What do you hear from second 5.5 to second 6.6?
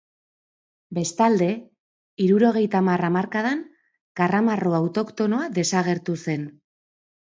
desagertu zen.